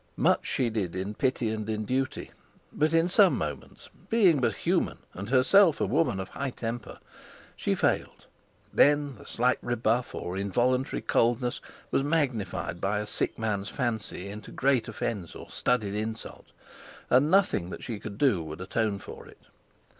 [0.17, 2.31] Much she did in pity and in duty;
[2.73, 6.97] but in some moments, being but human and herself a woman of high temper,
[7.55, 8.25] she failed;
[8.73, 11.61] then the slight rebuff or involuntary coldness
[11.91, 16.47] was magnified by a sick man's fancy into great offence or studied insult,
[17.11, 19.43] and nothing that she could do would atone for it.